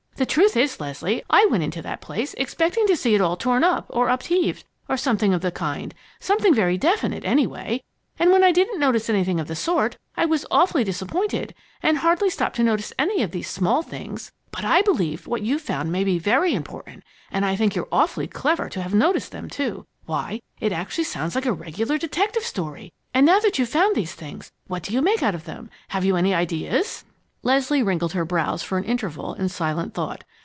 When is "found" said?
15.63-15.91, 23.69-23.95